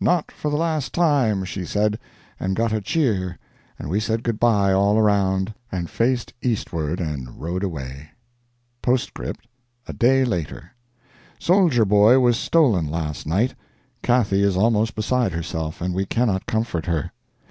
"Not 0.00 0.30
for 0.30 0.50
the 0.50 0.58
last 0.58 0.92
time," 0.92 1.46
she 1.46 1.64
said, 1.64 1.98
and 2.38 2.54
got 2.54 2.74
a 2.74 2.80
cheer, 2.82 3.38
and 3.78 3.88
we 3.88 4.00
said 4.00 4.22
good 4.22 4.38
bye 4.38 4.70
all 4.70 4.98
around, 4.98 5.54
and 5.72 5.88
faced 5.88 6.34
eastward 6.42 7.00
and 7.00 7.40
rode 7.40 7.64
away. 7.64 8.10
Postscript. 8.82 9.48
A 9.86 9.94
Day 9.94 10.26
Later. 10.26 10.72
Soldier 11.38 11.86
Boy 11.86 12.18
was 12.18 12.38
stolen 12.38 12.84
last 12.90 13.26
night. 13.26 13.54
Cathy 14.02 14.42
is 14.42 14.58
almost 14.58 14.94
beside 14.94 15.32
herself, 15.32 15.80
and 15.80 15.94
we 15.94 16.04
cannot 16.04 16.44
comfort 16.44 16.84
her. 16.84 17.10